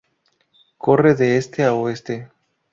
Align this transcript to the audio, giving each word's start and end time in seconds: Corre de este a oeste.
Corre 0.77 1.13
de 1.13 1.37
este 1.37 1.63
a 1.63 1.75
oeste. 1.75 2.31